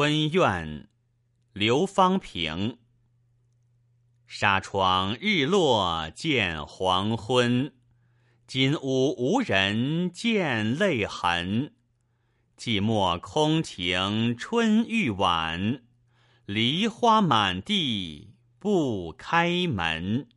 [0.00, 0.88] 春怨
[1.52, 2.78] 刘方平
[4.28, 7.72] 纱窗日落见黄昏，
[8.46, 11.74] 金屋无人见泪痕。
[12.56, 15.82] 寂寞空庭春欲晚，
[16.46, 20.28] 梨花满地不开门。